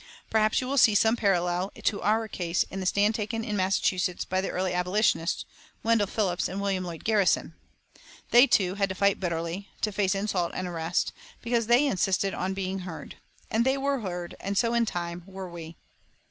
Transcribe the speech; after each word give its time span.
Perhaps 0.31 0.59
you 0.61 0.67
will 0.67 0.79
see 0.79 0.95
some 0.95 1.15
parallel 1.15 1.71
to 1.83 2.01
our 2.01 2.27
case 2.27 2.63
in 2.71 2.79
the 2.79 2.87
stand 2.87 3.13
taken 3.13 3.43
in 3.43 3.55
Massachusetts 3.55 4.25
by 4.25 4.41
the 4.41 4.49
early 4.49 4.73
Abolitionists, 4.73 5.45
Wendell 5.83 6.07
Phillips 6.07 6.47
and 6.47 6.59
William 6.59 6.83
Lloyd 6.83 7.03
Garrison. 7.03 7.53
They, 8.31 8.47
too, 8.47 8.73
had 8.73 8.89
to 8.89 8.95
fight 8.95 9.19
bitterly, 9.19 9.69
to 9.81 9.91
face 9.91 10.15
insult 10.15 10.53
and 10.55 10.67
arrest, 10.67 11.13
because 11.43 11.67
they 11.67 11.85
insisted 11.85 12.33
on 12.33 12.55
being 12.55 12.79
heard. 12.79 13.17
And 13.51 13.63
they 13.63 13.77
were 13.77 13.99
heard; 13.99 14.33
and 14.39 14.57
so, 14.57 14.73
in 14.73 14.87
time, 14.87 15.21
were 15.27 15.47
we. 15.47 15.77